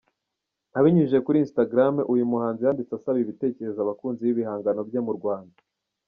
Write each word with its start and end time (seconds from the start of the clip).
Abinyujije 0.77 1.19
kuri 1.25 1.37
Instagram, 1.45 1.95
uyu 2.13 2.29
muhanzi 2.31 2.61
yanditse 2.65 2.93
asaba 2.95 3.17
ibitekerezo 3.23 3.79
abakunzi 3.81 4.21
b’ibihangano 4.23 4.81
bye 4.89 5.01
mu 5.07 5.13
Rwanda. 5.19 5.57